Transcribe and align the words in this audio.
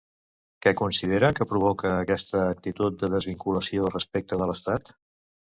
Què 0.65 0.71
considera 0.77 1.29
que 1.39 1.45
provoca 1.51 1.91
aquesta 2.05 2.41
actitud 2.55 2.99
de 3.03 3.11
desvinculació 3.17 3.93
respecte 3.93 4.43
de 4.43 4.51
l'estat? 4.53 4.93